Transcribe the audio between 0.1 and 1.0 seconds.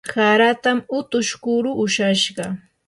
haratam